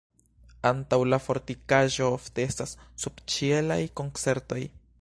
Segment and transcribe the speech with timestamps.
[0.69, 2.73] Antaŭ la fortikaĵo ofte estas
[3.05, 4.61] subĉielaj koncertoj.